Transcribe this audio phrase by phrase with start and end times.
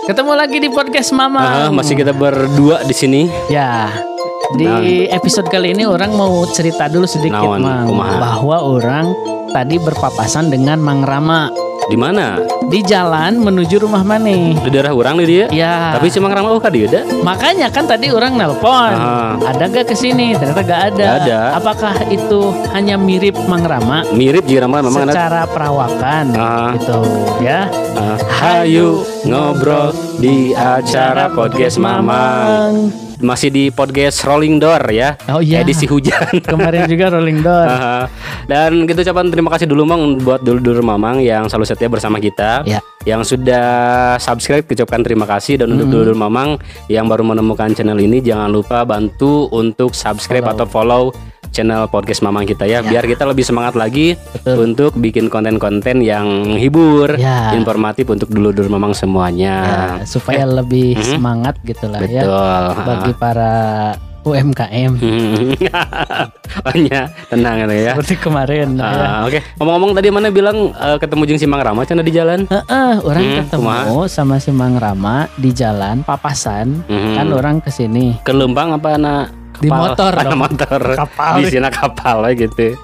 [0.00, 1.40] Ketemu lagi di podcast Mama.
[1.40, 3.28] Ah, masih kita berdua di sini.
[3.48, 3.90] Ya.
[4.56, 4.66] Di
[5.06, 8.18] episode kali ini orang mau cerita dulu sedikit Naon, Mang kumaha?
[8.18, 9.06] bahwa orang
[9.54, 11.52] tadi berpapasan dengan Mang Rama
[11.90, 12.38] Di mana?
[12.70, 14.54] di jalan menuju rumah Mane.
[14.62, 15.44] Di daerah orang di dia.
[15.50, 15.90] Ya.
[15.98, 17.02] Tapi si Mang Rama oh dia ada.
[17.26, 19.34] Makanya kan tadi orang nelpon, Ah.
[19.42, 20.38] ada gak ke sini?
[20.38, 21.02] Ternyata gak ada.
[21.02, 21.40] Gak ada.
[21.58, 25.10] Apakah itu hanya mirip Mang Rama Mirip Rama memang ada.
[25.10, 26.70] secara perawakan Ah.
[26.78, 27.02] gitu
[27.42, 27.66] ya?
[27.98, 29.90] Ah, Hayu ngobrol
[30.22, 33.09] di acara podcast Mamang.
[33.20, 35.12] Masih di podcast Rolling Door ya.
[35.28, 35.60] Oh iya.
[35.60, 36.40] Edisi hujan.
[36.52, 37.66] Kemarin juga Rolling Door.
[37.76, 38.08] Aha.
[38.48, 42.64] Dan kita ucapan terima kasih dulu Mang buat dulur-dulur Mamang yang selalu setia bersama kita.
[42.64, 42.80] Ya.
[43.04, 43.68] Yang sudah
[44.16, 46.56] subscribe ucapkan terima kasih dan untuk dulur Mamang
[46.88, 50.56] yang baru menemukan channel ini jangan lupa bantu untuk subscribe Follow.
[50.56, 51.04] atau follow
[51.50, 54.56] channel podcast Mamang kita ya, biar kita lebih semangat lagi Betul.
[54.66, 57.52] untuk bikin konten-konten yang menghibur, Ya.
[57.52, 59.56] informatif untuk dulur-dulur Mamang semuanya.
[59.98, 61.06] Ya, supaya lebih Mhm.
[61.12, 62.64] semangat gitulah ya Betul.
[62.84, 63.52] bagi para
[64.20, 65.00] UMKM
[66.60, 67.96] Banyak tenang ya.
[67.96, 68.84] seperti kemarin ya.
[68.84, 72.44] Ah, Oke, ngomong-ngomong tadi mana bilang eh, ketemu jeung si Mang Rama cenah di jalan?
[72.44, 77.14] Heeh, orang Hmm, ketemu sama si Mang Rama di jalan papasan Mhm.
[77.16, 80.40] kan orang ke sini Ke Lembang apa anak Di motor Anak dong.
[80.40, 80.80] motor.
[80.96, 81.32] Kapal.
[81.38, 82.74] Di sini kapal lah gitu.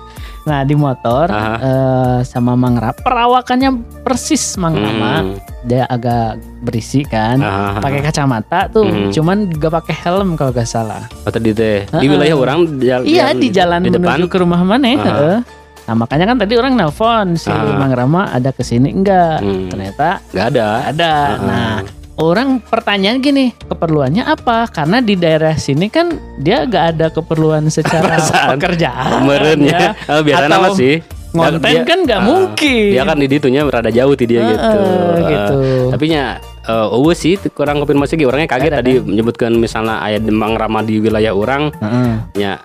[0.43, 1.59] nah di motor Aha.
[1.59, 3.67] eh, sama Mang Rama perawakannya
[4.07, 5.35] persis Mang Rama Hmm.
[5.65, 7.43] dia agak berisi kan
[7.77, 9.11] pakai kacamata tuh Mhm.
[9.11, 13.35] cuman gak pakai helm kalau gak salah Oh, tadi teh di wilayah orang di, iya
[13.35, 14.07] di jalan di depan.
[14.15, 15.39] menuju ke rumah mana heeh.
[15.83, 17.75] Nah makanya kan tadi orang nelpon si Aha.
[17.75, 19.67] Mang Rama ada ke sini enggak Hmm.
[19.67, 20.69] ternyata Nggak ada.
[20.85, 21.13] ada.
[21.41, 21.73] Nah
[22.17, 24.69] orang pertanyaan gini keperluannya apa?
[24.69, 28.57] Karena di daerah sini kan dia gak ada keperluan secara Perasaan.
[28.57, 29.25] pekerjaan.
[29.25, 29.93] Meren ya.
[30.11, 31.01] Oh, biasa nama sih.
[31.37, 32.89] ngonten Dia- kan nggak ah, mungkin.
[32.97, 34.81] Dia kan di ditunya rada jauh ti dia Heeh, gitu.
[35.21, 35.57] gitu.
[35.61, 36.23] Eh, tapi nya
[36.65, 40.97] eh, eueuh sih kurang konfirmasi orangnya kaget Ada, tadi menyebutkan misalnya ayat Mang Rama di
[40.97, 42.13] wilayah orang Heeh.
[42.41, 42.57] ya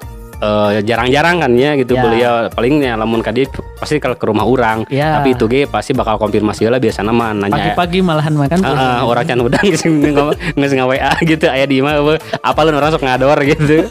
[0.41, 2.01] eh, jarang-jarang kan ya gitu Ya.
[2.01, 3.45] beliau palingnya lamun kadi
[3.77, 5.17] pasti kalau ke rumah orang Ya.
[5.17, 8.57] tapi itu ge pasti bakal konfirmasi lah biasanya mah nanya Pagi-pagi malahan makan.
[8.61, 9.85] Ah, ah, orang can udang geus
[10.57, 12.01] nge WA gitu aya di mah
[12.41, 13.85] apa lu orang sok ngador gitu.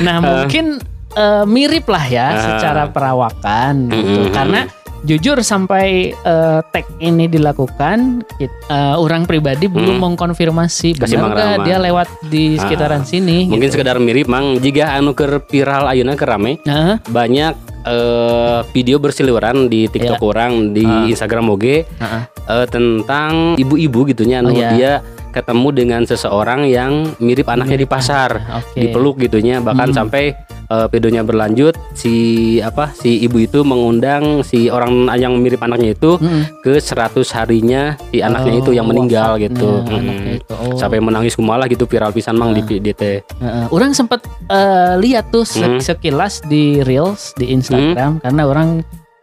[0.00, 0.78] Nah mungkin
[1.12, 2.38] eh, mirip lah ya Ah.
[2.38, 4.20] secara perawakan gitu.
[4.28, 4.32] Mhm.
[4.32, 4.60] Karena
[5.02, 8.48] jujur sampai eh, tag ini dilakukan, eh,
[8.94, 13.44] orang pribadi belum mengkonfirmasi Kasih benar nggak dia lewat di sekitaran sini.
[13.44, 13.76] Mungkin gitu.
[13.76, 17.52] sekedar mirip mang jika anu keur viral ayeuna keur rame Nah, banyak
[17.82, 20.26] eh, video berseliweran di TikTok Iya.
[20.26, 21.06] orang di Ah.
[21.06, 22.22] Instagram oge Heeh.
[22.46, 24.70] eh, tentang ibu-ibu gitunya anu Oh, iya.
[24.72, 24.92] dia
[25.30, 28.80] ketemu dengan seseorang yang mirip anaknya di pasar Oke.
[28.80, 29.98] dipeluk gitunya bahkan Hmm.
[30.02, 30.32] sampai
[30.66, 32.14] eh, videonya berlanjut si
[32.58, 36.60] apa si ibu itu mengundang si orang yang mirip anaknya itu Mm-mm.
[36.60, 40.38] ke 100 harinya si anaknya Oh, itu yang meninggal gitu anaknya Mm.
[40.38, 40.52] itu.
[40.52, 40.76] Oh.
[40.76, 43.66] sampai menangis kumalah gitu viral pisan mang di di teh Heeh.
[43.68, 45.78] Orang sempat eh, lihat tuh Hmm.
[45.78, 48.68] sekilas di reels di Instagram karena orang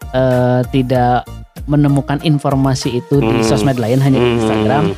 [0.10, 1.26] eh, tidak
[1.66, 3.44] menemukan informasi itu di Hmm.
[3.44, 4.94] sosmed lain hanya di Hmm.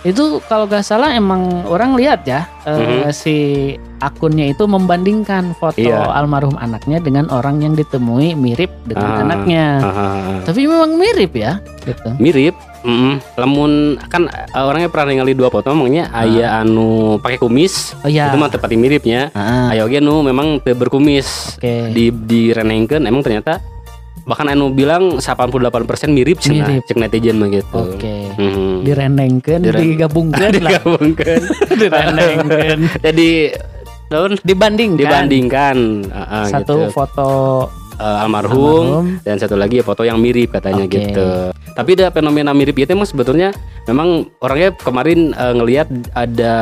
[0.00, 3.36] Itu kalau gak salah emang orang lihat ya eh, si
[3.98, 5.92] akunnya itu membandingkan foto Hmm.
[5.92, 6.08] Iya.
[6.14, 9.22] almarhum anaknya dengan orang yang ditemui mirip dengan Ah.
[9.22, 9.64] anaknya.
[9.78, 12.16] Ah, Tapi memang mirip ya, gitu.
[12.16, 13.20] mirip Mm-mm.
[13.36, 18.32] lamun kan eh, orangnya pernah ningali dua foto emangnya aya anu pakai kumis Oh ya.
[18.32, 21.92] itu mah tepat miripnya Ah, aya oge nu memang berkumis Oke.
[21.92, 23.60] di direnengkeun emang ternyata
[24.30, 25.66] bahkan anu bilang 88%
[26.06, 26.86] mirip cenah Mirip.
[26.86, 28.30] cek netizen mah gitu Oke.
[28.32, 28.86] Mhm.
[28.86, 30.70] Direnengkeun, Diren- digabungkeun lah.
[30.78, 31.42] digabungkeun
[31.82, 32.78] Direnengkeun.
[33.02, 33.30] jadi
[34.06, 34.98] daun Dibandingkan.
[34.98, 35.76] dibandingkan
[36.10, 36.94] ah, ah, satu gitu.
[36.94, 37.30] foto
[38.00, 39.06] Eh, almarhum, almarhum.
[39.20, 40.96] dan satu lagi ya foto yang mirip katanya Oke.
[40.96, 41.52] gitu.
[41.76, 43.52] Tapi ada fenomena mirip itu emang sebetulnya
[43.84, 46.54] memang orangnya kemarin eh, ngelihat ada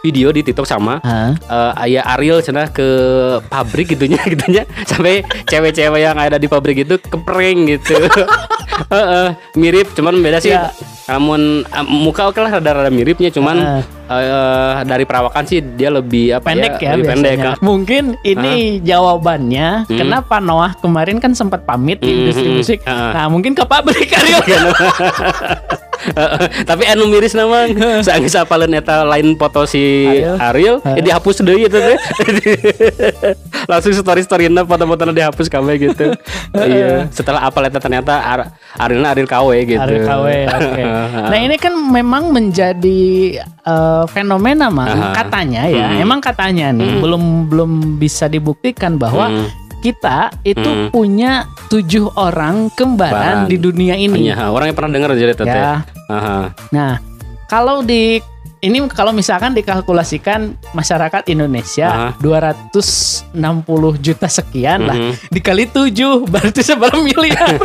[0.00, 1.36] video di TikTok sama Hah?
[1.36, 2.88] eh, ayah Ariel cenah ke
[3.52, 8.08] pabrik gitunya gitunya sampai cewek-cewek yang ada di pabrik itu keprank gitu.
[8.88, 10.56] Heeh, mirip cuman beda sih.
[10.56, 10.72] Ya.
[11.04, 16.46] Namun eh, muka oke lah rada-rada miripnya cuman eh, dari perawakan sih dia lebih apa
[16.46, 17.36] pendek ya, lebih pendek.
[17.36, 17.52] biasanya.
[17.60, 19.96] Mungkin ini jawabannya Hmm.
[19.96, 22.78] kenapa Noah kemarin kan sempat pamit di Hmm, industri hmm, musik.
[22.84, 23.12] ah.
[23.12, 24.42] Nah, mungkin ke pabrik Ariel.
[26.70, 27.66] Tapi anu miris nama
[28.06, 30.06] Saanggeus apaleun eta lain foto si
[30.36, 30.80] Ariel.
[30.84, 31.98] Ya dihapus deui itu teh.
[33.70, 36.14] Langsung story-storyna foto-fotona dihapus kabeh gitu.
[36.54, 38.40] Iya, setelah apal eta ternyata Ar
[38.76, 39.80] Arielna Ariel KW gitu.
[39.80, 40.82] Ariel KW, oke.
[41.26, 43.02] Nah ini kan memang menjadi
[43.42, 46.02] eh, fenomena mah katanya ya, Hmm.
[46.02, 49.48] emang katanya nih belum belum bisa dibuktikan bahwa Hmm.
[49.76, 50.88] kita itu Hmm.
[50.90, 51.32] punya
[51.66, 53.50] tujuh orang kembaran Kembaran.
[53.50, 54.30] di dunia ini.
[54.30, 55.50] Iya, orang yang pernah dengar cerita teh.
[55.52, 56.54] Ya, Aha.
[56.68, 56.98] nah
[57.46, 58.18] kalau di
[58.58, 62.12] ini kalau misalkan dikalkulasikan masyarakat Indonesia Ah.
[62.18, 63.32] 260
[63.96, 65.12] juta sekian lah Mhm.
[65.28, 67.56] dikali 7 berarti seberapa miliar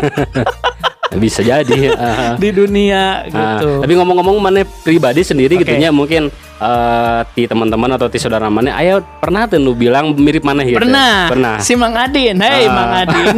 [1.11, 1.91] Bisa jadi.
[1.91, 2.39] ah.
[2.39, 3.83] di dunia Ah, gitu.
[3.83, 5.67] tapi ngomong-ngomong mana pribadi sendiri Oke.
[5.67, 10.39] gitunya mungkin eh di teman-teman atau di saudara mana ayo pernah tuh lu bilang mirip
[10.41, 11.27] mana gitu Pernah.
[11.27, 12.71] pernah Si Mang Adin, hei Ah.
[12.71, 13.35] Mang Adin.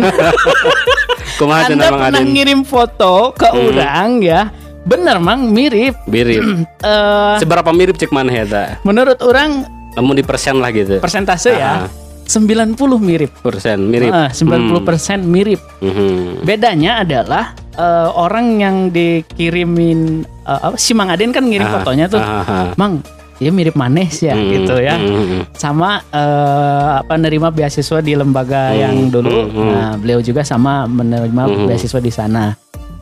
[1.40, 3.74] kumaha Anda Mang pernah Adin ngirim foto ke Hmm.
[3.74, 4.42] orang ya.
[4.84, 5.96] Bener Mang, mirip.
[6.06, 6.44] mirip
[6.84, 8.64] Eh seberapa mirip cek mana ya ta?
[8.82, 9.64] menurut orang
[9.94, 11.90] namun di persen lah gitu persentase ya Ah.
[12.26, 13.32] 90 mirip.
[13.40, 15.60] persen mirip Ah, 90% mirip.
[15.80, 16.42] Mhm.
[16.42, 20.00] Bedanya adalah eh, orang yang dikirimin
[20.42, 22.18] eh, apa si Mang Adin kan ngirim Ah, fotonya tuh.
[22.18, 22.68] ah, ah.
[22.76, 23.04] Mang,
[23.36, 24.96] dia mirip Manes ya Mhm, gitu ya.
[24.96, 25.52] mhm.
[25.54, 29.28] Sama eh, apa nerima beasiswa di lembaga Hmm, yang dulu.
[29.30, 29.70] hmm, hmm.
[29.70, 31.68] Nah, beliau juga sama menerima Hmm.
[31.68, 32.56] beasiswa di sana.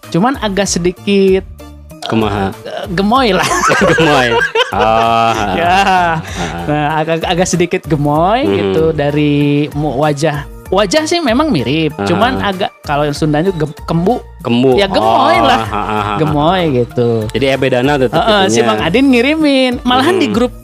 [0.07, 1.45] Cuman agak sedikit
[2.03, 2.49] kumaha
[2.89, 3.45] gemoy lah.
[3.91, 4.27] gemoy
[4.73, 6.17] oh, ya.
[6.65, 8.55] Nah, agak agak sedikit gemoy Hmm.
[8.55, 10.47] gitu dari wajah.
[10.71, 12.07] Wajah sih memang mirip, Ah.
[12.07, 15.61] cuman agak kalau yang Sundanya gem- kembu, kembu Ya, gemoy Oh, lah.
[15.67, 17.27] ah, gemoy gitu.
[17.29, 18.63] jadi bedana tuh Heeh, si.
[18.63, 20.23] Bang Adin ngirimin, malahan Hmm.
[20.23, 20.55] di grup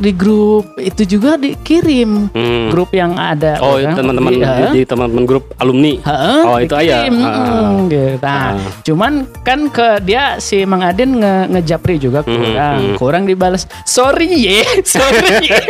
[0.00, 2.72] di grup itu juga dikirim Hmm.
[2.72, 6.00] grup yang ada Oh, orang teman-teman di- di, teman-teman grup alumni.
[6.00, 7.04] Heeh, Oh, itu aja.
[7.04, 7.36] dikirim, Ah.
[7.36, 8.08] mm, gitu.
[8.18, 8.70] Nah, Ah.
[8.80, 9.12] cuman
[9.42, 12.78] kan ke dia si Mang Adin nge ngejapri juga Hmm, orang.
[12.80, 12.96] hmm.
[12.96, 15.60] Ke orang dibalas, "Sorry ye, sorry." ye."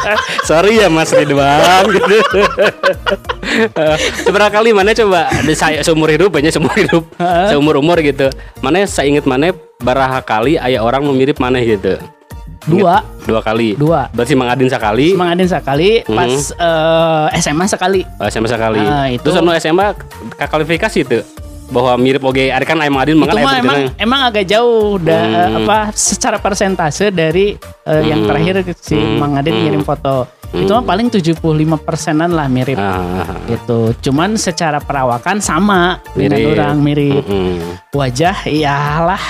[0.48, 2.16] Sorry ya Mas Ridwan gitu.
[4.22, 7.04] Seberapa kali mana coba di saya seumur hidup banyak seumur hidup
[7.48, 8.30] seumur umur gitu.
[8.60, 11.98] Mana saya inget mana baraha kali ayah orang memirip mana gitu.
[12.62, 13.72] Dua, Dua kali.
[13.72, 14.10] dua.
[14.10, 16.12] Berarti Mang Adin sekali, Mang Adin sekali, Hmm.
[16.12, 18.00] pas eh, SMA sekali.
[18.04, 18.80] eh, SMA sekali.
[18.80, 19.22] Ah, itu.
[19.22, 19.96] Terus anu SMA
[20.38, 21.18] kualifikasi itu
[21.70, 25.16] bahwa mirip oge ada kan Mang Adin itu mah emang emang agak jauh da,
[25.46, 25.62] Hmm.
[25.62, 28.28] apa secara persentase dari eh, yang Hmm.
[28.28, 29.16] terakhir si Hmm.
[29.16, 29.62] Mang Adin Hmm.
[29.64, 30.28] ngirim foto.
[30.50, 31.38] Itu mah paling 75
[31.78, 32.74] persenan lah mirip.
[32.74, 33.94] Ah, gitu.
[34.00, 36.52] Cuman secara perawakan sama dengan Mirip.
[36.52, 37.22] orang mirip.
[37.22, 37.54] mm-mm.
[37.94, 39.22] Wajah iyalah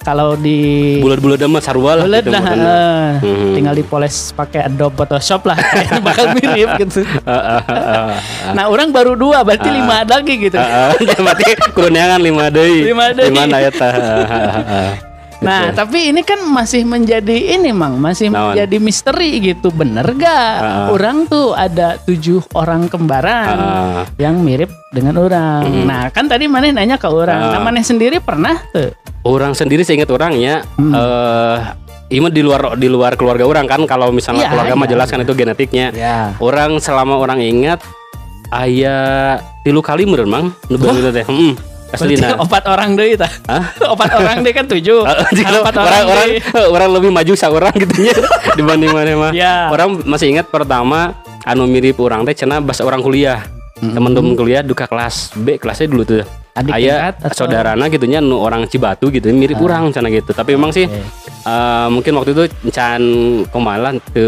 [0.00, 3.52] kalau di Bulat-bulat mah sarua lah bulat gitu, eh, Hmm.
[3.52, 7.00] tinggal dipoles pakai Adobe Photoshop lah kayaknya bakal mirip gitu.
[7.22, 8.08] Ah, ah, ah, ah.
[8.56, 9.76] Nah, orang baru dua berarti Ah.
[9.76, 10.56] lima lagi gitu.
[10.56, 10.90] Heeh,
[11.24, 12.88] berarti kurangan lima deui.
[12.88, 13.28] Lima deui.
[13.28, 13.70] Lima ya.
[15.40, 15.76] Nah, Gitu.
[15.80, 18.52] tapi ini kan masih menjadi ini mang, masih Naon?
[18.52, 20.56] menjadi misteri gitu, bener gak?
[20.60, 20.92] Ah.
[20.92, 24.04] Orang tuh ada tujuh orang kembaran Ah.
[24.20, 25.64] yang mirip dengan orang.
[25.64, 25.84] Hmm.
[25.88, 27.50] Nah, kan tadi mana nanya ke orang, Ah.
[27.56, 28.92] nah mana sendiri pernah tuh?
[29.22, 30.92] Orang sendiri saya ingat orangnya Hmm.
[30.92, 31.58] eh
[32.10, 34.92] ini mah di luar di luar keluarga orang kan kalau misalnya Iya, keluarga mah iya.
[34.98, 35.86] jelas kan itu genetiknya.
[35.94, 36.34] Ya.
[36.42, 37.78] Orang selama orang ingat
[38.50, 41.22] ayah tilu kali meureun mang nu bener teh.
[41.22, 41.54] Heeh.
[41.90, 42.38] Berarti Aslina.
[42.38, 43.26] opat orang deh itu.
[43.94, 45.02] Opat orang deh kan tujuh.
[45.02, 46.38] Eh, jika Opat orang orang deui.
[46.78, 48.14] orang lebih maju seorang gitu nya
[48.54, 49.32] dibanding mana mah.
[49.34, 49.66] Ya.
[49.70, 53.42] Orang masih ingat pertama anu mirip orang teh cenah bahasa orang kuliah.
[53.82, 53.96] Mm-mm.
[53.96, 56.22] Teman-teman kuliah duka kelas B kelasnya dulu tuh.
[56.50, 59.66] Adik Aya tingkat atau- saudarana gitu nya nu orang Cibatu gitu mirip Ah.
[59.70, 60.34] orang cenah gitu.
[60.34, 63.02] Tapi memang sih eh, mungkin waktu itu can
[63.48, 64.26] kumaha ke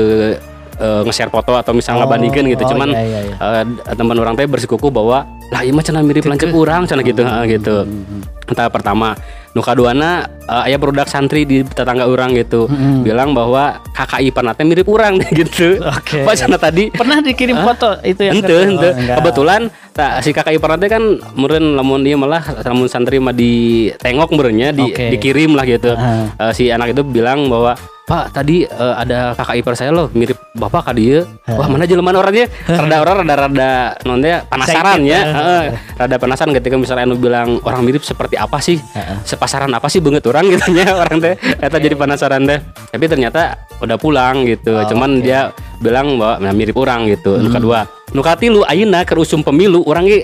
[0.83, 2.63] eh, nge-share foto atau misalnya ngebandingkan gitu.
[2.67, 3.63] Oh, Cuman iya, iya, iya.
[3.63, 5.23] eh, teman orang teh bersikuku bahwa
[5.55, 7.87] lah iya mah cenah mirip lancip urang cenah gitu heeh, gitu.
[7.87, 8.23] Hmm.
[8.51, 9.15] Entah pertama
[9.53, 12.67] nu kaduana eh, aya produk santri di tetangga orang gitu.
[12.67, 13.07] Mm-mm.
[13.07, 14.25] Bilang bahwa kakak
[14.59, 15.79] teh mirip urang gitu.
[15.79, 16.27] Oke.
[16.27, 18.91] Pas cenah tadi Pernah dikirim foto itu yang Ente, ente.
[18.91, 19.17] Oh.
[19.23, 21.03] Kebetulan tak si kakak teh kan
[21.37, 25.07] meureun lamun dia malah lamun santri mah ditengok meureunnya di, Oke.
[25.15, 25.93] dikirim lah gitu.
[25.95, 26.33] Ah.
[26.49, 30.35] Eh, si anak itu bilang bahwa Pak tadi eh, ada kakak ipar saya loh mirip
[30.53, 31.23] bapak ka dieu.
[31.47, 32.51] Wah mana jelema orangnya?
[32.67, 33.71] Rada orang rada rada
[34.03, 35.21] non teh penasaran ya.
[35.23, 35.63] Heeh.
[35.97, 38.83] Rada penasaran ketika misalnya anu bilang orang mirip seperti apa sih?
[39.23, 41.35] Sepasaran apa sih banget orang gitu nya orang teh.
[41.39, 42.59] Eta jadi penasaran teh.
[42.91, 44.75] Tapi ternyata udah pulang gitu.
[44.75, 45.23] Oh, Cuman oke.
[45.23, 47.39] dia bilang bahwa nah, mirip orang gitu.
[47.39, 47.55] Nu Hmm.
[47.55, 47.79] kedua,
[48.11, 50.19] nu katilu ayeuna keur usum pemilu orang ge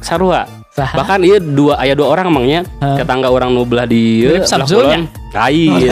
[0.00, 0.46] sarua.
[0.70, 0.94] Saha?
[0.94, 2.94] Bahkan iya dua aya dua orang emangnya Hah?
[2.94, 5.10] tetangga orang nu belah di Mirip Samsulnya?
[5.28, 5.90] Lain,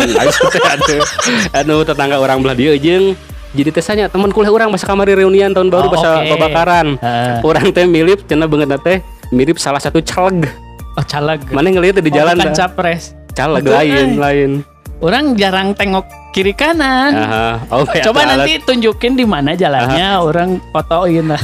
[0.62, 1.02] atuh.
[1.58, 3.18] Anu tetangga orang belah dia jeung
[3.50, 6.28] jadi tesanya teman kuliah orang masa kamari reunian tahun baru Oh, oke.
[6.28, 6.86] babakaran.
[6.98, 7.40] Heeh.
[7.40, 8.98] Orang teh mirip cenah banget teh
[9.28, 10.44] mirip salah satu caleg.
[10.92, 11.40] Oh, caleg.
[11.50, 12.56] Mana ngelihat di Oh, jalan bukan dah.
[12.58, 13.16] capres.
[13.32, 14.08] caleg Betul, lain eh.
[14.14, 14.50] lain.
[14.96, 16.04] Orang jarang tengok
[16.36, 17.16] kiri kanan.
[17.16, 17.44] Aha.
[17.72, 18.44] Oh, ya, Coba alat.
[18.44, 21.40] nanti tunjukin di mana jalannya, orang fotoin lah.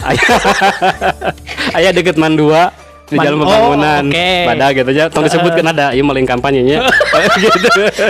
[1.80, 2.68] Aya deket Mandua
[3.12, 4.30] di jalan oh, pembangunan oke.
[4.46, 6.78] pada gitu aja tong disebutkan ada iya maling kampanyenya
[7.44, 7.68] gitu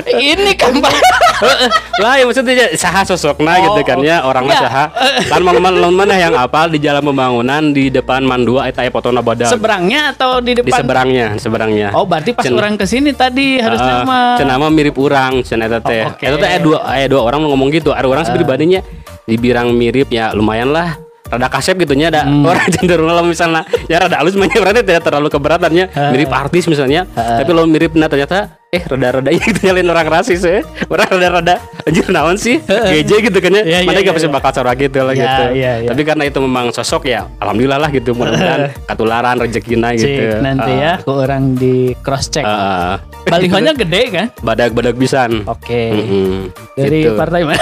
[0.08, 1.02] Ini kampanye.
[2.02, 4.64] lah ya maksudnya saha sosokna Oh, gitu kan ya orangnya enggak.
[4.64, 4.84] saha
[5.26, 8.90] kan man man man- mana yang apal di jalan pembangunan di depan mandua eta aya
[8.90, 10.78] fotona badak Seberangnya atau di di depan?
[10.78, 14.38] seberangnya seberangnya Oh, berarti pas Cen- orang ke sini tadi harusnya mah.
[14.38, 16.22] cenama mirip orang cenah eta teh Oh, oke.
[16.22, 18.78] eta teh aya dua aya dua orang ngomong gitu ada orang pribadinya
[19.22, 21.01] dibirang mirip ya lumayan lah
[21.32, 22.44] rada kasep gitu nya ada Hmm.
[22.44, 23.64] orang cenderung kalau misalnya.
[23.88, 27.08] Ya rada halus mah berarti tidak terlalu keberatannya mirip artis misalnya.
[27.10, 32.08] Tapi lo mirip nah ternyata eh rada-rada gitu nyalain orang rasis ya orang rada-rada anjir
[32.08, 32.56] naon sih
[32.96, 34.36] geje gitu kan ya Iya, mana iya, gak pasti iya.
[34.40, 35.88] bakal cara gitu lah Iya, gitu iya, iya.
[35.92, 40.72] tapi karena itu memang sosok ya alhamdulillah lah gitu mudah-mudahan katularan rezekina Cik, gitu nanti
[40.72, 42.48] ya ke orang di cross check.
[42.48, 42.96] Ah.
[43.28, 44.26] Balihonya gede kan?
[44.40, 45.92] badak-badak pisan Oke.
[45.92, 46.48] Mm-mm.
[46.72, 47.12] Dari Gitu.
[47.12, 47.60] partai mana?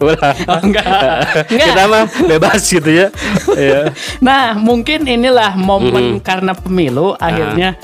[0.00, 0.32] Ulah.
[0.48, 0.84] Oh, enggak.
[0.84, 1.44] Enggak.
[1.52, 3.06] Kita mah bebas gitu ya.
[3.52, 3.92] Iya.
[4.18, 7.76] Nah, mungkin inilah momen karena pemilu akhirnya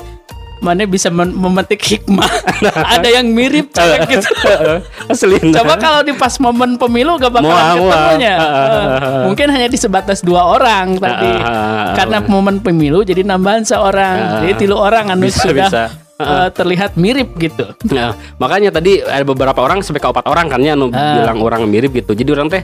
[0.61, 2.29] mana bisa memetik hikmah.
[2.93, 4.29] Ada yang mirip cewek gitu.
[5.11, 5.37] Asli.
[5.49, 7.89] Coba kalau di pas momen pemilu gak bakalan Mual, mual.
[7.89, 8.33] ketemunya.
[8.37, 8.85] Eh.
[9.25, 13.65] Mungkin hanya di sebatas dua orang tapi Ah, ah, ah, karena momen pemilu jadi nambahan
[13.65, 14.45] seorang.
[14.45, 15.83] Jadi tilu orang anu Bisa, sudah bisa.
[16.21, 17.65] eh, terlihat mirip gitu.
[17.89, 21.17] Nah, makanya tadi ada beberapa orang sampai ke empat orang kan ya nu Ah.
[21.17, 22.13] bilang orang mirip gitu.
[22.13, 22.61] Jadi orang teh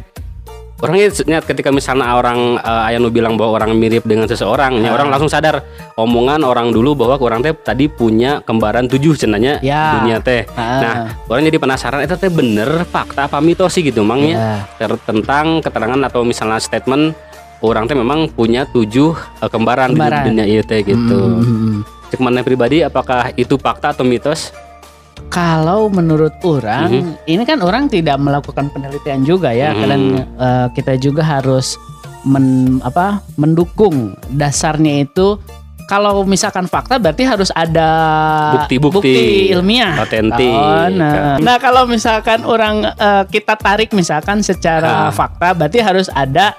[0.77, 1.09] orangnya
[1.41, 5.25] ketika misalnya orang uh, aya nu bilang bahwa orang mirip dengan seseorang, ya orang langsung
[5.25, 5.65] sadar
[5.97, 9.97] omongan orang dulu bahwa orang teh tadi punya kembaran tujuh cenanya Ya.
[9.97, 10.45] dunia teh.
[10.53, 10.77] Ah.
[10.77, 14.53] Nah, orang jadi penasaran itu teh bener fakta apa mitos sih gitu emangnya Ya.
[14.77, 17.17] Ter- tentang keterangan atau misalnya statement
[17.65, 20.29] orang teh memang punya tujuh uh, kembaran, Kembaran.
[20.29, 21.41] di dunia itu teh gitu.
[21.41, 21.81] Hmm.
[22.07, 24.53] Cek mana pribadi apakah itu fakta atau mitos?
[25.27, 27.11] Kalau menurut orang, Mhm.
[27.27, 29.83] ini kan orang tidak melakukan penelitian juga ya, Mhm.
[29.83, 30.01] dan
[30.39, 31.75] eh, kita juga harus
[32.23, 35.37] men, apa, mendukung dasarnya itu.
[35.87, 37.87] Kalau misalkan fakta berarti harus ada
[38.59, 39.47] Bukti-bukti.
[39.55, 40.51] ilmiah, Otentik.
[40.51, 41.39] Oh, nah.
[41.39, 45.15] nah kalau misalkan orang eh, kita tarik misalkan secara Ah.
[45.15, 46.51] fakta, berarti harus ada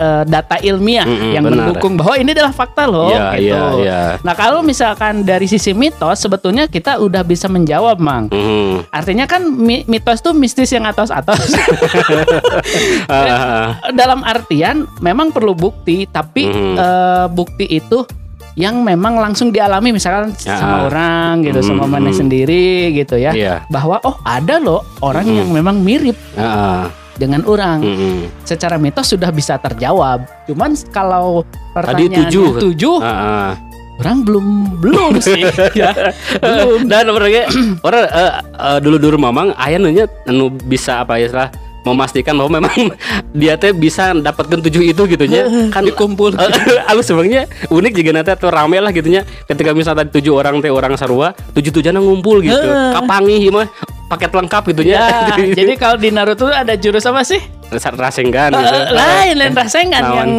[0.00, 1.68] eh, data ilmiah Mm-mm, yang benar.
[1.68, 3.12] mendukung bahwa ini adalah fakta loh.
[3.12, 3.44] Iya, gitu.
[3.44, 4.00] iya, iya.
[4.20, 8.26] Nah kalau misalkan dari sisi mitos, sebetulnya kita udah bisa menjawab, Mang.
[8.26, 8.88] Mhm.
[8.88, 11.44] Artinya kan mi- mitos tuh mistis yang atas-atas.
[13.08, 16.74] Ah, Dalam artian memang perlu bukti, tapi Mhm.
[16.74, 18.06] eh, bukti itu
[18.54, 20.58] yang memang langsung dialami misalkan Ya.
[20.58, 21.90] sama orang gitu, sama Mhm.
[21.90, 23.30] mana sendiri gitu ya.
[23.30, 23.54] Iya.
[23.66, 25.36] Bahwa oh ada loh orang Mhm.
[25.36, 26.82] yang memang mirip ah, ah.
[27.20, 27.78] Dengan orang.
[27.78, 28.20] Mhm.
[28.42, 30.24] Secara mitos sudah bisa terjawab.
[30.48, 32.48] Cuman kalau Tadi pertanyaannya tujuh.
[32.64, 33.52] tujuh, Ah, ah.
[34.00, 34.46] orang belum
[34.80, 35.44] belum sih
[35.78, 35.92] ya.
[36.40, 36.88] Belum.
[36.88, 37.44] Dan orangnya
[37.86, 41.50] orang eh, eh, dulu-dulu mamang aya nanya anu bisa apa ya salah
[41.80, 42.92] memastikan bahwa memang
[43.40, 46.32] dia teh bisa dapatkan tujuh itu gitu nya kan Dikumpul.
[46.32, 46.48] Eh,
[46.84, 50.68] alus sebenarnya unik juga nanti tuh rame lah gitunya ketika misalnya tadi tujuh orang teh
[50.68, 53.64] orang sarua tujuh tujuhnya ngumpul gitu kapangi mah
[54.10, 57.38] paket lengkap gitu Ya, nya jadi kalau di Naruto ada jurus apa sih?
[57.70, 60.16] rasengan gitu Eh, lain lain rasengan Naon?
[60.18, 60.30] yang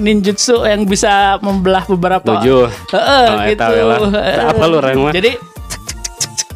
[0.00, 3.68] ninjutsu yang bisa membelah beberapa tujuh Heeh, Oh, gitu.
[3.68, 3.98] we lah.
[4.08, 4.36] Heeh.
[4.48, 5.12] Apa lu, mah?
[5.12, 5.36] Jadi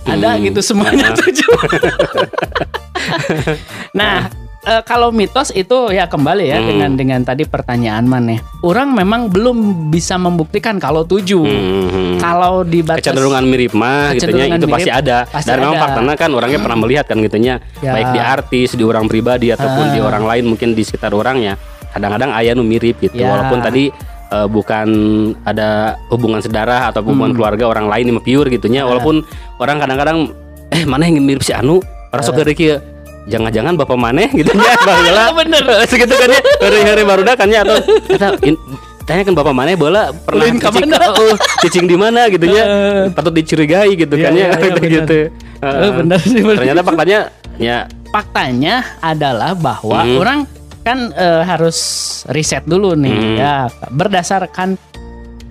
[0.02, 0.42] ada Hmm.
[0.42, 1.52] gitu semuanya tujuh.
[3.98, 4.26] nah,
[4.62, 6.68] eh, kalau mitos itu ya kembali ya Hmm.
[6.68, 8.38] dengan dengan tadi pertanyaan mana.
[8.60, 9.56] Orang memang belum
[9.88, 11.42] bisa membuktikan kalau tujuh.
[11.42, 12.16] Hmm.
[12.16, 15.82] Kalau di batas kecenderungan mirip mah gitunya Kecenderungan itu pasti ada pasti dan memang ada.
[15.84, 17.92] faktanya kan orangnya pernah melihat kan gitunya Ya.
[17.92, 19.92] baik di artis di orang pribadi ataupun Ah.
[19.92, 21.58] di orang lain mungkin di sekitar orangnya
[21.90, 23.28] kadang-kadang ayah nu mirip gitu Ya.
[23.28, 23.90] walaupun tadi
[24.30, 24.88] eh, bukan
[25.42, 27.36] ada hubungan saudara atau hubungan Hmm.
[27.36, 29.20] keluarga orang lain yang pure gitunya walaupun
[29.58, 30.30] orang kadang-kadang
[30.70, 32.78] eh mana yang mirip si Anu orang sok gede kieu.
[33.24, 35.62] Jangan-jangan bapak maneh gitu ya baheula Bener.
[35.86, 38.58] segitu kan ya hari-hari baru kan ya atau kita in-
[39.02, 41.06] tanya kan bapak mana bola pernah ka cicing, mana?
[41.22, 43.04] oh, cicing di mana gitu ya Eh.
[43.10, 44.46] patut dicurigai gitu Iya, kan ya
[44.78, 45.18] gitu
[45.62, 50.16] Eh, benar sih, ternyata faktanya ya faktanya adalah bahwa Mhm.
[50.18, 50.38] orang
[50.82, 51.78] kan eh, harus
[52.26, 53.34] riset dulu nih Mhm.
[53.38, 53.54] ya
[53.88, 54.74] berdasarkan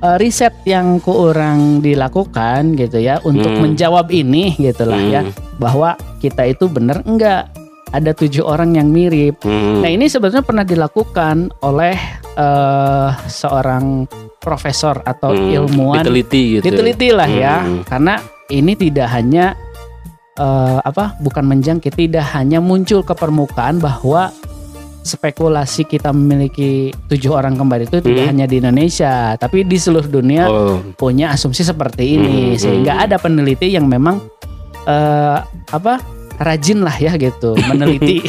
[0.02, 3.62] eh, riset yang ku orang dilakukan gitu ya untuk Mhm.
[3.62, 5.60] menjawab ini gitulah ya Mhm.
[5.60, 7.48] bahwa kita itu benar enggak
[7.92, 9.44] ada tujuh orang yang mirip.
[9.44, 11.96] hmm, Nah ini sebenarnya pernah dilakukan oleh
[12.34, 14.08] eh, seorang
[14.40, 17.86] profesor atau hmm, ilmuwan diteliti gitu diteliti lah ya Hmm.
[17.86, 18.18] karena
[18.50, 19.54] ini tidak hanya
[20.34, 24.34] eh, apa bukan menjangkit tidak hanya muncul ke permukaan bahwa
[25.02, 28.32] spekulasi kita memiliki tujuh orang kembar itu tidak Hmm.
[28.34, 33.04] hanya di Indonesia tapi di seluruh dunia oh punya asumsi seperti ini Hmm, sehingga hmm.
[33.06, 34.22] ada peneliti yang memang
[34.86, 35.38] eh,
[35.70, 36.02] apa
[36.42, 38.22] rajin lah ya gitu meneliti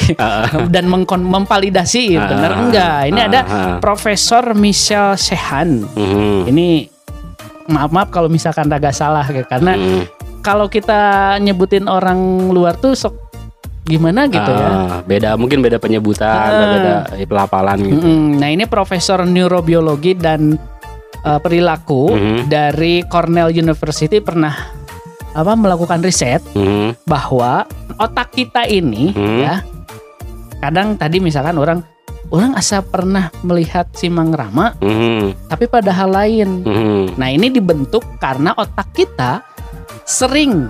[0.68, 2.98] dan mengkon memvalidasi Ah, benar enggak.
[3.08, 3.76] Ini ah, ada ah.
[3.78, 5.88] Profesor Michel Shehan.
[5.96, 6.48] Mhm.
[6.48, 6.68] Ini
[7.68, 10.02] maaf maaf kalau misalkan agak salah ya, karena Mhm.
[10.40, 11.00] kalau kita
[11.38, 12.18] nyebutin orang
[12.50, 13.14] luar tuh sok
[13.82, 14.68] gimana gitu ya.
[14.68, 16.70] Ah, beda mungkin beda penyebutan Ah.
[16.70, 18.06] beda pelafalan gitu.
[18.38, 20.54] Nah ini Profesor Neurobiologi dan
[21.22, 22.38] uh, perilaku Mhm.
[22.46, 24.54] dari Cornell University pernah
[25.32, 27.08] apa melakukan riset Mhm.
[27.08, 27.64] bahwa
[27.96, 29.38] otak kita ini Mhm.
[29.40, 29.54] ya
[30.60, 31.80] kadang tadi misalkan orang
[32.32, 35.48] orang asa pernah melihat si Mang Rama Mhm.
[35.52, 36.64] tapi pada hal lain.
[36.64, 37.20] Mhm.
[37.20, 39.44] Nah ini dibentuk karena otak kita
[40.04, 40.68] sering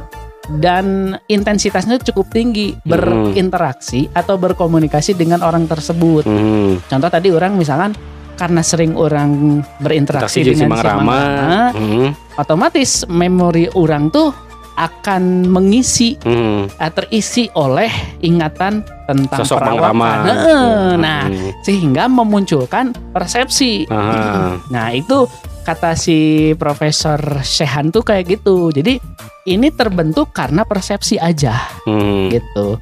[0.58, 2.82] dan intensitasnya cukup tinggi Mhm.
[2.82, 6.26] berinteraksi atau berkomunikasi dengan orang tersebut.
[6.26, 6.90] Mhm.
[6.90, 7.94] Contoh tadi orang misalkan
[8.34, 11.14] karena sering orang berinteraksi Interaksi dengan Mang si Mang Rama.
[11.14, 12.06] Rama, Mhm.
[12.42, 14.34] otomatis memori orang tuh
[14.74, 16.72] akan mengisi Mhm.
[16.74, 20.18] eh, terisi oleh ingatan tentang Sosok perawakan.
[20.24, 21.22] Heeh, Nah,
[21.60, 23.84] sehingga memunculkan persepsi.
[23.86, 24.56] Aha.
[24.68, 25.28] Nah, itu
[25.62, 28.70] kata si Profesor Shehan tuh kayak gitu.
[28.70, 28.98] Jadi
[29.44, 32.30] ini terbentuk karena persepsi aja Mhm.
[32.30, 32.78] gitu.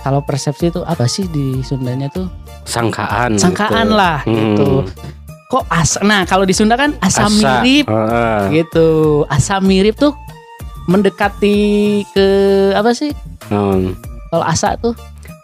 [0.00, 2.28] Kalau persepsi itu apa sih di Sundanya tuh?
[2.64, 3.36] Sangkaan.
[3.36, 3.96] Sangkaan gitu.
[3.96, 4.34] lah Mhm.
[4.34, 4.70] gitu.
[5.44, 6.00] Kok asa?
[6.02, 8.40] Nah, kalau di Sunda kan asa, mirip Heeh.
[8.52, 8.88] gitu.
[9.28, 10.10] Asa mirip tuh
[10.86, 11.58] mendekati
[12.10, 12.26] ke
[12.72, 13.10] apa sih?
[13.48, 13.96] Naon?
[14.28, 14.94] Kalau asa tuh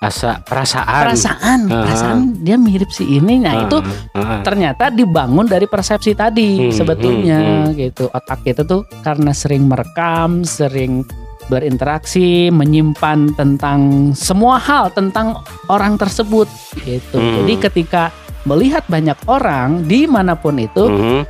[0.00, 1.02] asa perasaan.
[1.04, 1.84] perasaan, Ah.
[1.84, 3.36] perasaan dia mirip si ini.
[3.36, 3.84] Nah, itu
[4.16, 4.40] Heeh.
[4.40, 11.04] ternyata dibangun dari persepsi tadi Hmm, sebetulnya gitu otak kita tuh karena sering merekam sering
[11.52, 16.48] berinteraksi menyimpan tentang semua hal tentang orang tersebut
[16.80, 17.44] gitu Hmm.
[17.44, 18.02] jadi ketika
[18.46, 21.20] melihat banyak orang di mana pun itu Mhm.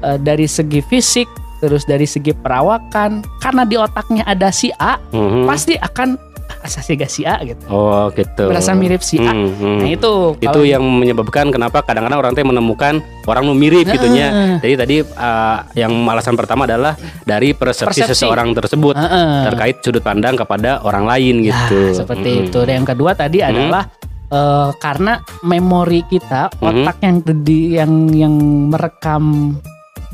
[0.00, 1.28] eh, dari segi fisik
[1.58, 5.46] terus dari segi perawakan karena di otaknya ada si A Mhm.
[5.46, 6.18] pasti akan
[6.58, 8.50] asa si si A gitu Oh gitu.
[8.50, 9.78] merasa mirip si A Mhm, mhm.
[9.78, 10.12] nah itu
[10.42, 12.98] itu yang menyebabkan kenapa kadang-kadang orang teh menemukan
[13.28, 14.58] orang nu mirip gitunya.
[14.58, 18.24] Jadi tadi uh, yang alasan pertama adalah dari persepsi, Persepsi.
[18.24, 19.52] seseorang tersebut Heeh.
[19.52, 21.92] terkait sudut pandang kepada orang lain gitu.
[21.92, 22.42] Nah, seperti Mhm.
[22.48, 22.58] itu.
[22.64, 23.48] Dan yang kedua tadi Mhm.
[23.52, 23.84] adalah
[24.28, 26.64] eh, karena memori kita, Mhm.
[26.64, 28.34] otak yang di yang yang
[28.68, 29.56] merekam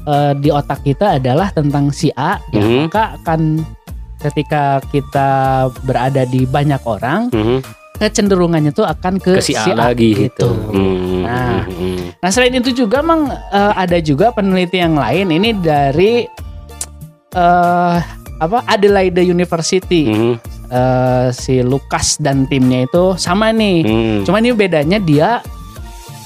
[0.05, 2.79] eh, di otak kita adalah tentang si A, ya Mhm.
[2.87, 3.41] maka akan
[4.21, 5.29] ketika kita
[5.85, 7.61] berada di banyak orang, Mhm.
[7.95, 10.49] kecenderungannya tuh akan ke, ke si A lagi gitu.
[10.73, 11.62] Mhm, Nah.
[11.64, 11.97] mhm.
[12.21, 16.25] Nah selain itu juga mang eh, ada juga peneliti yang lain ini dari
[17.35, 17.97] eh
[18.35, 20.33] apa Adelaide University Mhm,
[20.69, 23.79] eh, si Lukas dan timnya itu sama nih.
[23.85, 24.19] mhm.
[24.27, 25.38] Cuma ini bedanya dia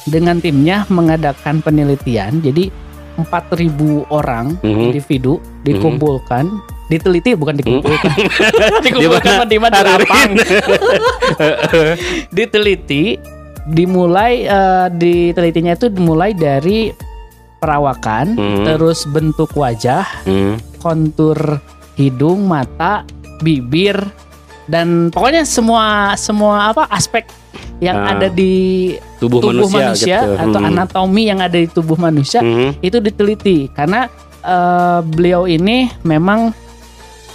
[0.08, 2.40] dengan timnya mengadakan penelitian.
[2.40, 2.72] Jadi
[3.18, 4.80] 4.000 orang Mhm.
[4.88, 6.46] individu dikumpulkan,
[6.86, 8.14] diteliti bukan dikumpulkan.
[8.86, 9.76] dikumpulkan Di mana?
[9.82, 10.30] di lapang.
[12.30, 13.18] diteliti
[13.68, 16.88] dimulai eh, ditelitinya itu dimulai dari
[17.58, 18.64] perawakan, Mhm.
[18.64, 20.78] terus bentuk wajah, Mhm.
[20.78, 21.58] kontur
[21.98, 23.02] hidung, mata,
[23.42, 23.98] bibir
[24.70, 27.26] dan pokoknya semua semua apa aspek
[27.78, 28.12] yang Ah.
[28.12, 30.34] ada di Tubuh, tubuh manusia, manusia, gitu.
[30.36, 30.68] atau Mhm.
[30.68, 32.80] anatomi yang ada di tubuh manusia Mhm.
[32.80, 34.06] itu diteliti karena
[34.40, 36.54] eh, beliau ini memang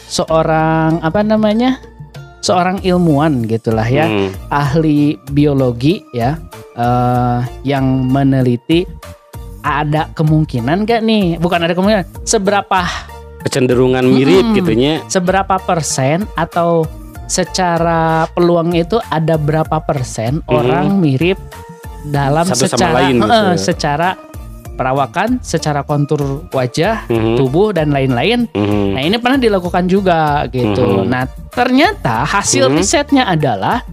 [0.08, 1.78] seorang apa namanya
[2.39, 4.30] seorang ilmuwan gitulah ya Mhm.
[4.49, 6.39] ahli biologi ya
[6.73, 8.88] eh, yang meneliti
[9.62, 12.82] ada kemungkinan gak nih bukan ada kemungkinan seberapa
[13.43, 14.56] kecenderungan mirip Mm-mm.
[14.56, 14.93] gitunya.
[15.06, 16.88] seberapa persen atau
[17.27, 21.39] secara peluang itu ada berapa persen orang mirip
[22.03, 24.09] dalam Satu secara lain eh, secara
[24.73, 27.38] perawakan, secara kontur wajah, Mhm.
[27.38, 28.49] tubuh dan lain-lain.
[28.51, 28.97] Mhm.
[28.97, 31.05] Nah, ini pernah dilakukan juga gitu.
[31.05, 31.07] Mhm.
[31.07, 32.75] Nah, ternyata hasil Mhm.
[32.81, 33.86] risetnya adalah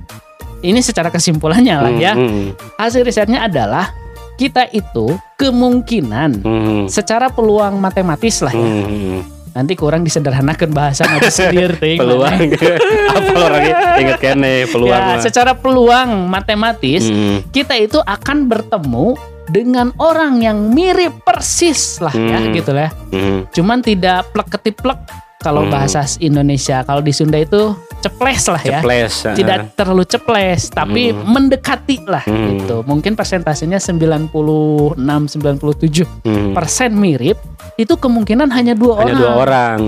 [0.65, 2.13] ini secara kesimpulannya lah ya.
[2.17, 2.77] Mhm.
[2.81, 3.93] Hasil risetnya adalah
[4.41, 6.81] kita itu kemungkinan Mhm.
[6.89, 8.65] secara peluang matematis lah ya.
[8.65, 9.40] Mhm.
[9.51, 12.39] Nanti kurang disederhanakan bahasa nanti sendiri ting, peluang
[13.19, 17.51] apa orangnya inget kene peluang Ya, secara peluang matematis Mhm.
[17.51, 19.19] kita itu akan bertemu
[19.51, 22.55] dengan orang yang mirip persis lah ya Hmm.
[22.55, 22.95] gitu lah.
[23.11, 23.51] Mhm.
[23.51, 24.99] Cuman tidak plek ketiplek
[25.39, 25.73] kalau Hmm.
[25.73, 26.87] bahasa Indonesia.
[26.87, 28.79] Kalau di Sunda itu ceples lah ya.
[28.79, 29.37] ceples heeh.
[29.37, 31.25] Tidak terlalu ceples tapi Hmm.
[31.27, 32.59] mendekati lah Hmm.
[32.59, 32.77] gitu.
[32.83, 34.97] Mungkin persentasenya 96
[35.29, 36.53] 97 Mhm.
[36.53, 37.37] persen mirip.
[37.75, 39.79] Itu kemungkinan hanya dua hanya orang, dua orang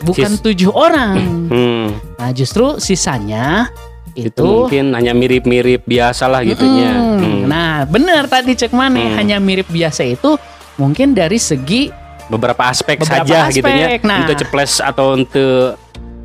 [0.00, 1.16] bukan Sis- tujuh orang.
[1.50, 1.88] Hmm.
[2.14, 3.68] Nah, justru sisanya
[4.12, 7.18] itu itu mungkin hanya mirip-mirip biasa lah gitunya Mm-mm.
[7.18, 7.42] Hmm.
[7.44, 9.14] Nah, benar tadi cek mana Hmm.
[9.16, 10.34] hanya mirip biasa itu
[10.76, 11.90] mungkin dari segi
[12.26, 13.60] beberapa aspek Beberapa saja aspek.
[13.60, 14.22] gitunya Nah.
[14.22, 15.74] untuk ceples atau untuk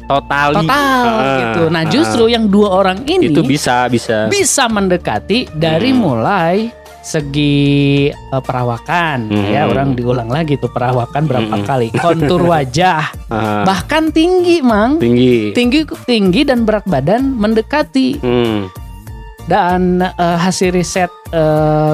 [0.05, 1.61] totali total Ah, gitu.
[1.67, 1.89] Nah, ah.
[1.89, 5.99] justru yang dua orang ini itu bisa bisa bisa mendekati dari Hmm.
[5.99, 6.57] mulai
[7.01, 9.45] segi eh, perawakan Hmm.
[9.45, 11.61] ya orang diulang lagi tuh perawakan berapa Hmm.
[11.63, 18.73] kali kontur wajah Ah, bahkan tinggi mang tinggi tinggi tinggi dan berat badan mendekati Hmm.
[19.45, 21.11] dan eh, hasil riset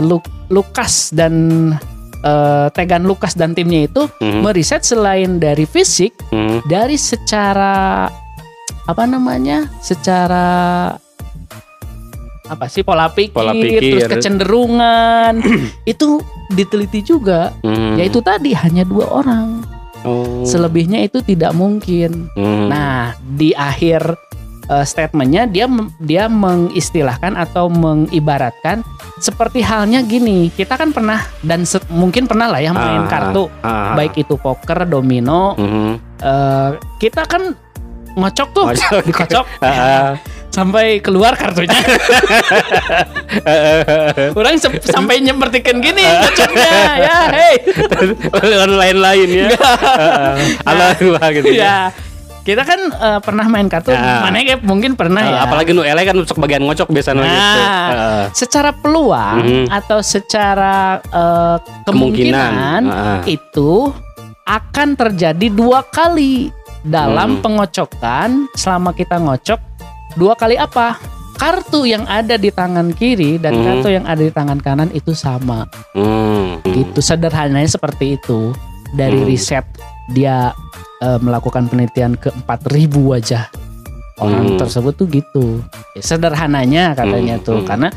[0.02, 1.74] Lu- Lukas dan
[2.22, 4.42] eh, Tegan Lukas dan timnya itu Hmm.
[4.42, 6.62] meriset selain dari fisik Hmm.
[6.66, 8.08] dari secara
[8.84, 10.90] apa namanya secara
[12.44, 13.80] apa sih pola pikir, Pola pikir.
[13.96, 15.40] terus kecenderungan
[15.88, 17.96] itu diteliti juga Hmm.
[17.96, 19.64] yaitu tadi hanya dua orang
[20.02, 20.42] Oh.
[20.44, 22.68] selebihnya itu tidak mungkin Hmm.
[22.68, 24.18] nah di akhir
[24.72, 25.68] eh, statementnya dia
[26.00, 28.82] dia mengistilahkan atau mengibaratkan
[29.20, 30.48] seperti halnya gini.
[30.50, 34.88] Kita kan pernah dan mungkin pernah lah ya main Ah, kartu ah, baik itu poker
[34.88, 35.54] domino.
[35.60, 35.92] Mhm.
[36.24, 37.52] eh, kita kan
[38.16, 38.66] ngocok tuh.
[38.72, 39.02] Ngocok.
[39.12, 40.16] dikocok Ah,
[40.52, 41.72] sampai keluar kartunya.
[44.38, 47.56] Orang sampai nyempertikan gini ngocoknya ya hey.
[48.68, 49.48] Online lain ya
[51.00, 51.96] gua gitu ya
[52.42, 54.26] kita kan eh, pernah main kartu Ah.
[54.26, 57.30] mana kayak mungkin pernah ya Ah, apalagi nu ele kan untuk bagian ngocok biasanya Nah,
[57.30, 59.66] gitu Ah, secara peluang Mhm.
[59.70, 61.86] atau secara eh, Kemungkinan.
[61.86, 63.22] kemungkinan Ah.
[63.24, 63.94] itu
[64.42, 66.50] akan terjadi dua kali
[66.82, 67.42] dalam Hmm.
[67.42, 69.62] pengocokan selama kita ngocok
[70.18, 70.98] dua kali apa
[71.34, 73.64] kartu yang ada di tangan kiri dan Hmm.
[73.64, 76.66] kartu yang ada di tangan kanan itu sama hmm.
[76.66, 78.50] gitu sederhananya seperti itu
[78.92, 79.26] dari Hmm.
[79.26, 79.66] riset
[80.10, 80.52] dia
[81.02, 83.46] eh, melakukan penelitian ke 4000 wajah
[84.18, 84.60] orang Hmm.
[84.60, 85.46] tersebut tuh gitu
[85.92, 87.68] Ya, sederhananya katanya Hmm, tuh hmm.
[87.68, 87.90] karena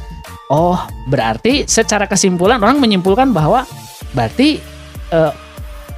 [0.48, 3.62] oh berarti secara kesimpulan orang menyimpulkan bahwa
[4.10, 4.58] berarti
[5.10, 5.32] eh,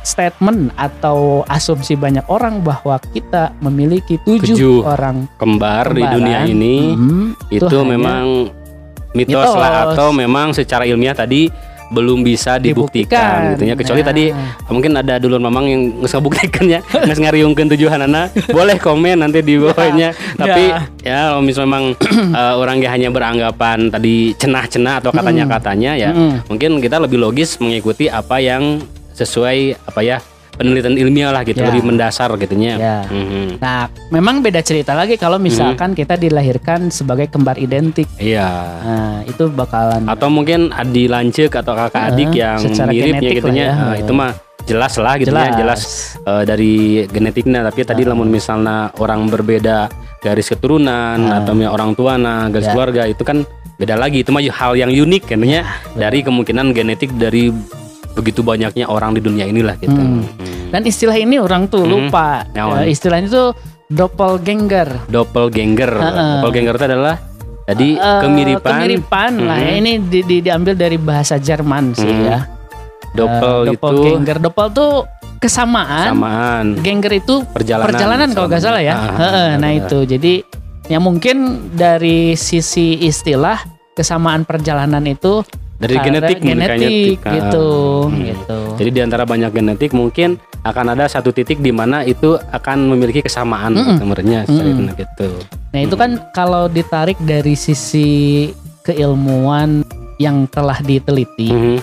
[0.02, 6.14] statement atau asumsi banyak orang bahwa kita memiliki tujuh, Tujuh orang kembar di kembaran.
[6.14, 8.24] dunia ini Hmm, itu hanya memang
[9.12, 9.54] mitos, mitos.
[9.56, 11.50] lah atau memang secara ilmiah tadi
[11.90, 13.74] belum bisa dibuktikan, gitu ya.
[13.78, 14.24] Kecuali Nah, tadi
[14.70, 16.80] mungkin ada dulur mamang yang nggak ngebuktikan ya.
[17.06, 20.14] Nggak ngariungkeun tujuan anak boleh komen nanti di bawahnya.
[20.36, 20.62] Tapi
[21.02, 21.84] ya kalau misalnya memang
[22.40, 26.10] eh, orang yang hanya beranggapan tadi cenah-cenah atau katanya katanya ya
[26.46, 28.82] mungkin kita lebih logis mengikuti apa yang
[29.16, 30.18] sesuai apa ya
[30.56, 31.68] penelitian ilmiah lah gitu Ya.
[31.68, 32.98] lebih mendasar gitunya Ya.
[33.04, 33.56] Mhm.
[33.56, 38.08] Nah, memang beda cerita lagi kalau misalkan kita dilahirkan sebagai kembar identik.
[38.16, 38.48] iya
[38.80, 43.64] Nah, itu bakalan atau mungkin adi lancek atau kakak Eh, adik yang mirip ya gitunya
[43.66, 43.74] ya.
[43.92, 44.32] Eh, itu mah
[44.66, 45.80] jelas lah gitu ya jelas
[46.20, 46.72] eh, dari
[47.06, 48.10] genetiknya tapi tadi Ah.
[48.10, 49.86] lamun misalnya orang berbeda
[50.18, 52.74] garis keturunan atau misalnya orang tua nah garis Ya.
[52.74, 55.62] keluarga itu kan beda lagi itu mah hal yang unik kan ya
[55.94, 57.52] dari kemungkinan genetik dari
[58.16, 60.24] begitu banyaknya orang di dunia inilah gitu Hmm.
[60.24, 60.72] Hmm.
[60.72, 61.90] Dan istilah ini orang tuh Mhm.
[62.08, 62.42] lupa.
[62.50, 63.48] Eh, istilahnya tuh
[63.86, 65.06] doppelganger.
[65.06, 66.30] doppelganger Heeh.
[66.34, 67.14] doppelganger itu adalah
[67.62, 69.70] tadi Eh, kemiripan kemiripan lah ya.
[69.70, 69.78] Mhm.
[69.78, 72.24] Ini di- di- diambil dari bahasa Jerman sih Mhm.
[72.24, 72.38] ya.
[73.12, 74.36] doppel itu doppelganger.
[74.38, 74.92] Doppel tuh
[75.38, 76.06] kesamaan.
[76.10, 78.94] samaan Ganger itu perjalanan perjalanan kalau nggak salah ya.
[78.94, 80.34] Ah, Heeh, nah itu jadi
[80.86, 81.36] ya mungkin
[81.72, 83.56] dari sisi istilah
[83.92, 85.40] kesamaan perjalanan itu
[85.76, 87.32] dari karena genetik genetik kayaknya.
[87.52, 87.68] gitu
[88.06, 88.22] Hmm.
[88.22, 88.58] gitu.
[88.76, 93.22] Jadi di antara banyak genetik mungkin akan ada satu titik di mana itu akan memiliki
[93.22, 93.96] kesamaan Mm-mm.
[93.96, 94.78] sebenarnya secara Mm-mm.
[94.82, 95.30] genetik gitu.
[95.70, 98.50] Nah itu kan kalau ditarik dari sisi
[98.82, 99.84] keilmuan
[100.16, 101.76] yang telah diteliti Mhm.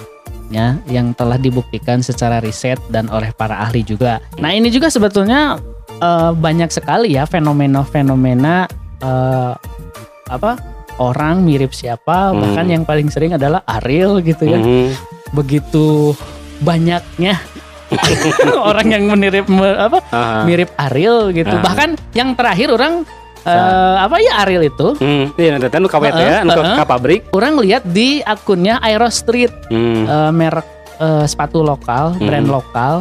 [0.50, 4.18] ya, yang telah dibuktikan secara riset dan oleh para ahli juga.
[4.38, 5.62] Nah ini juga sebetulnya
[5.96, 8.66] eh, banyak sekali ya fenomena-fenomena
[9.00, 9.54] eh,
[10.26, 10.52] apa
[10.98, 12.40] orang mirip siapa, Hmm.
[12.40, 14.58] bahkan yang paling sering adalah Ariel gitu ya.
[14.58, 14.94] Mhm.
[15.32, 16.14] Begitu
[16.60, 17.38] banyaknya
[18.64, 20.44] orang yang mirip apa Aha.
[20.44, 21.52] mirip Ariel gitu.
[21.52, 21.62] Ah.
[21.62, 23.06] Bahkan yang terakhir orang
[23.44, 26.76] eh, apa ya Ariel itu Hmm, iya nanti nu kawet Heeh, ya, heeh.
[26.76, 27.28] ka pabrik.
[27.32, 30.06] orang lihat di akunnya Aero Street Hmm.
[30.06, 30.64] eh, merek
[30.96, 32.24] eh, sepatu lokal, Hmm.
[32.24, 32.96] brand lokal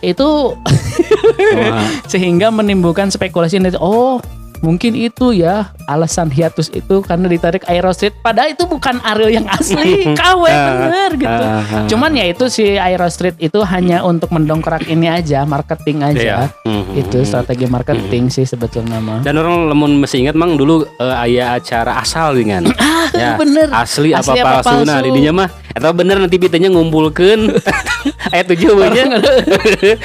[0.00, 0.54] itu
[2.12, 4.16] sehingga menimbulkan spekulasi dari oh
[4.60, 9.46] mungkin itu ya alasan hiatus itu karena ditarik Aero Street padahal itu bukan Ariel yang
[9.46, 11.42] asli KW Ah, bener gitu.
[11.42, 11.84] ah, ah.
[11.86, 16.20] Cuman ya itu si Aero Street itu hanya untuk mendongkrak ini aja, marketing aja.
[16.20, 16.36] Iya.
[16.62, 16.92] Mhm.
[16.94, 19.20] Itu strategi marketing sih sebetulnya mah.
[19.20, 22.68] Dan orang lemun masih ingat mang dulu eh, aya acara asal dengan
[23.16, 23.68] ya, bener.
[23.70, 25.06] asli, Asli apa apa palsu nah palsu.
[25.06, 27.40] di dinya mah atau bener nanti pitanya ngumpulkeun
[28.34, 29.06] ayat tujuh nya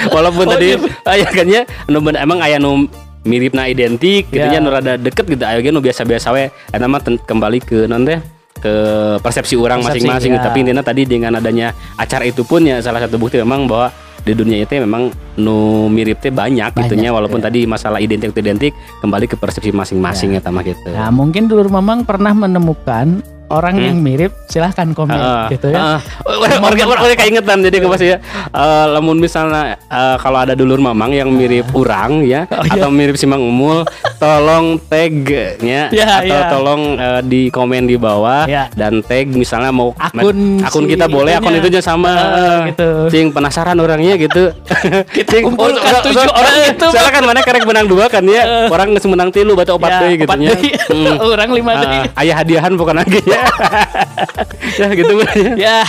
[0.10, 0.78] walaupun Oh, tadi iya.
[1.06, 2.86] aya kan ya nu bener- emang aya nu
[3.26, 4.54] mirip na identik gitu Ya.
[4.56, 8.22] nya nu rada deket gitu ge nu biasa-biasa we eta mah kembali ke non teh
[8.56, 8.74] ke
[9.20, 10.42] persepsi orang masing-masing ya.
[10.42, 13.92] tapi intinya tadi dengan adanya acara itu pun ya salah satu bukti memang bahwa
[14.26, 17.52] di dunia itu memang nu mirip teh banyak, Banyak, gitunya walaupun ya.
[17.52, 18.74] tadi masalah identik identik
[19.06, 20.90] kembali ke persepsi masing-masing ya, mah gitu.
[20.90, 23.86] Nah, mungkin dulur mamang pernah menemukan orang Hmm.
[23.86, 26.01] yang mirip, silahkan komen Heeh, gitu ya.
[26.25, 28.17] Orang orang orang keingetan jadi ke ya.
[28.47, 32.77] Eh, lamun misalnya eh, kalau ada dulur mamang yang mirip urang ya Oh, iya.
[32.77, 36.49] atau mirip simang umul, tolong tag-nya Ya, atau ya.
[36.49, 38.67] tolong eh, di komen di bawah Ya.
[38.71, 41.62] dan tag misalnya mau Akun akun si kita boleh akun itunya.
[41.62, 42.89] itunya sama Heeh, gitu.
[43.10, 44.43] Cing penasaran orangnya gitu.
[45.29, 48.67] Cing kumpulkan tujuh orang itu, Soalnya kan mana karek menang dua kan ya.
[48.67, 50.49] Orang geus menang tilu batu opat deui gitu opat nya.
[50.51, 50.69] deui.
[50.89, 51.15] Hmm.
[51.34, 51.99] orang lima deui.
[52.08, 53.35] Ah, ayah hadiahan bukan lagi ya.
[54.82, 55.54] ya gitu ya.
[55.56, 55.80] ya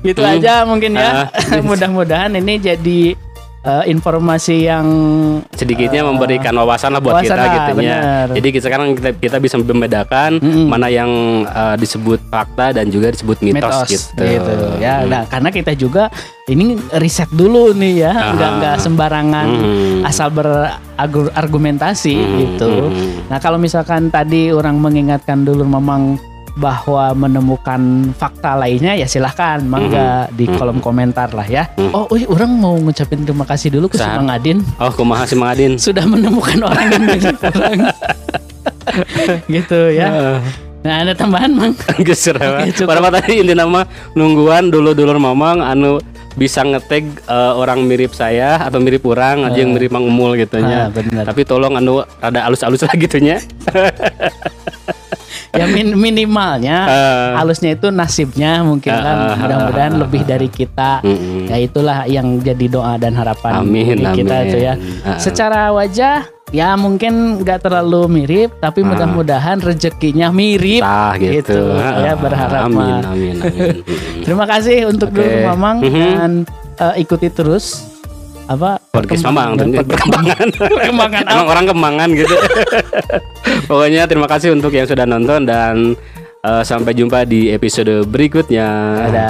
[0.00, 0.32] gitu Hmm.
[0.34, 1.60] aja mungkin ya Ah.
[1.68, 3.00] mudah-mudahan ini jadi
[3.64, 4.86] eh, informasi yang
[5.50, 7.98] sedikitnya Eh, memberikan wawasan lah buat wawasan kita lah, gitu ya.
[8.30, 10.68] Jadi kita sekarang kita, kita bisa membedakan Mm-mm.
[10.68, 11.08] mana yang
[11.42, 14.20] eh, disebut fakta dan juga disebut mitos, mitos gitu.
[14.20, 15.08] gitu, ya Mm.
[15.08, 16.12] nah karena kita juga
[16.44, 18.32] ini riset dulu nih ya Ah.
[18.34, 20.00] nggak nggak sembarangan Mm.
[20.04, 23.32] asal berargumentasi Mm, gitu mm.
[23.32, 26.20] nah kalau misalkan tadi orang mengingatkan dulu memang
[26.54, 27.82] bahwa menemukan
[28.14, 30.54] fakta lainnya ya silahkan mangga di Mhm.
[30.54, 31.66] kolom komentar lah ya.
[31.74, 31.90] Mhm.
[31.90, 34.06] Oh, wih, orang mau ngucapin terima kasih dulu ke si.
[34.06, 35.74] Mang Adin Oh, kumaha si Mang Adin?
[35.82, 37.78] sudah menemukan orang yang mirip orang.
[39.54, 40.38] gitu ya.
[40.84, 41.72] Nah, ada tambahan, Mang?
[42.06, 42.28] Geus.
[42.84, 43.82] Pada tadi inti nama
[44.14, 45.98] nungguan dulu dulur mamang anu
[46.34, 50.62] bisa ngetag eh, orang mirip saya atau mirip orang aja yang mirip Mang Umul gitu
[50.62, 50.86] nya.
[51.24, 53.42] Tapi tolong anu rada alus-alus lah gitu nya.
[55.54, 57.28] Ya min- minimalnya Eh.
[57.38, 61.46] halusnya itu nasibnya mungkin kan Ah, ah, mudah-mudahan ah, lebih dari kita Mm-mm.
[61.46, 64.50] ya itulah yang jadi doa dan harapan Amin, kita amin.
[64.50, 65.16] tuh ya ah.
[65.16, 68.86] secara wajah ya mungkin nggak terlalu mirip tapi Ah.
[68.86, 71.40] mudah-mudahan rezekinya mirip Tah gitu.
[71.40, 73.00] Gitu, Ah, ya, berharap Amin, mah.
[73.06, 73.74] amin, amin.
[74.24, 75.18] Terima kasih untuk Oke.
[75.18, 75.94] dulu Mamang Mhm.
[75.94, 76.30] dan
[76.76, 77.90] eh, ikuti terus
[78.44, 80.48] apa podcast Mamang perkembangan- perkembangan.
[80.52, 82.36] perkembangan Emang orang kemangan gitu.
[83.64, 85.96] Pokoknya terima kasih untuk yang sudah nonton dan
[86.44, 88.68] eh, sampai jumpa di episode berikutnya.
[89.08, 89.28] ada